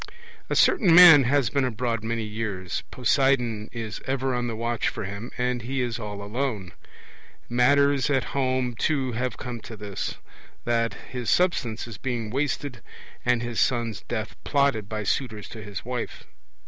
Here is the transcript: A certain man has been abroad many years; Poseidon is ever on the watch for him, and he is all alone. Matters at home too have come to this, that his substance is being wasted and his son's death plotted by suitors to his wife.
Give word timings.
A 0.49 0.55
certain 0.55 0.95
man 0.95 1.25
has 1.25 1.51
been 1.51 1.63
abroad 1.63 2.03
many 2.03 2.23
years; 2.23 2.81
Poseidon 2.89 3.69
is 3.71 4.01
ever 4.07 4.33
on 4.33 4.47
the 4.47 4.55
watch 4.55 4.87
for 4.89 5.03
him, 5.03 5.29
and 5.37 5.61
he 5.61 5.79
is 5.79 5.99
all 5.99 6.23
alone. 6.23 6.71
Matters 7.47 8.09
at 8.09 8.23
home 8.33 8.73
too 8.73 9.11
have 9.11 9.37
come 9.37 9.59
to 9.59 9.77
this, 9.77 10.17
that 10.65 10.95
his 11.11 11.29
substance 11.29 11.85
is 11.87 11.99
being 11.99 12.31
wasted 12.31 12.81
and 13.25 13.43
his 13.43 13.59
son's 13.59 14.01
death 14.07 14.35
plotted 14.43 14.89
by 14.89 15.03
suitors 15.03 15.47
to 15.49 15.61
his 15.61 15.85
wife. 15.85 16.23